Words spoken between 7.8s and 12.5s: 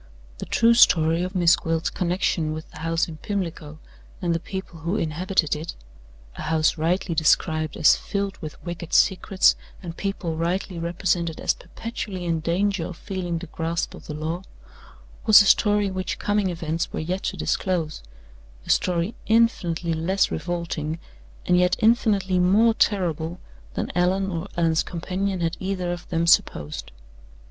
filled with wicked secrets, and people rightly represented as perpetually in